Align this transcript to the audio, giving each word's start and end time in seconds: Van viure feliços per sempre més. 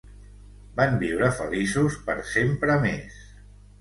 Van 0.79 0.95
viure 1.03 1.29
feliços 1.41 1.99
per 2.07 2.17
sempre 2.33 2.79
més. 2.87 3.21